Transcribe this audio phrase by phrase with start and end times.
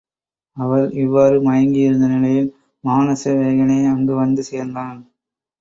[0.57, 2.49] அவள் இவ்வாறு மயங்கி இருந்த நிலையில்
[2.83, 4.99] மானசவேகனே அங்கு வந்து சேர்ந்தான்.